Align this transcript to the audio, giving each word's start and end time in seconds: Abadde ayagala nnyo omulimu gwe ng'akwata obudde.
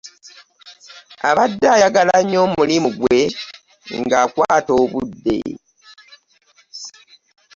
Abadde 1.29 1.67
ayagala 1.75 2.15
nnyo 2.21 2.39
omulimu 2.47 2.89
gwe 2.99 3.21
ng'akwata 3.99 4.71
obudde. 4.83 5.37